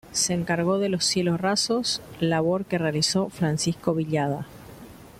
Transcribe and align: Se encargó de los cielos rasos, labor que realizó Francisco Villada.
Se 0.11 0.33
encargó 0.33 0.79
de 0.79 0.89
los 0.89 1.05
cielos 1.05 1.39
rasos, 1.39 2.01
labor 2.19 2.65
que 2.65 2.79
realizó 2.79 3.29
Francisco 3.29 3.93
Villada. 3.93 4.47